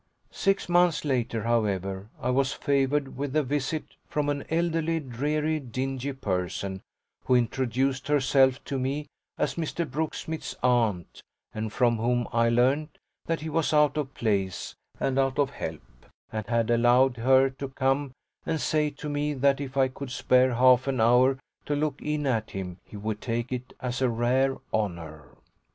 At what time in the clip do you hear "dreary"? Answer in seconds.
4.99-5.59